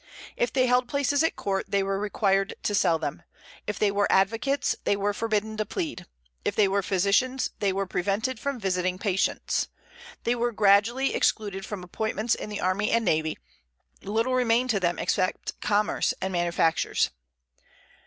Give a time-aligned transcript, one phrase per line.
[0.35, 3.21] If they held places at court, they were required to sell them;
[3.67, 6.07] if they were advocates, they were forbidden to plead;
[6.43, 9.67] if they were physicians, they were prevented from visiting patients.
[10.23, 13.37] They were gradually excluded from appointments in the army and navy;
[14.01, 17.11] little remained to them except commerce and manufactures.